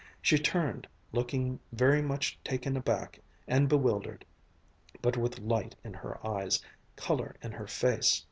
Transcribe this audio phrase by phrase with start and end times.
[0.19, 4.25] She turned, looking very much taken aback and bewildered,
[4.99, 6.59] but with light in her eyes,
[6.95, 8.19] color in her face.